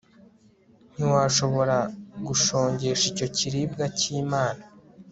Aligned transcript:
ntiwashobora 0.93 1.77
gushongesha 2.27 3.05
icyo 3.11 3.27
kiribwa 3.37 3.85
cy'imana, 3.97 4.63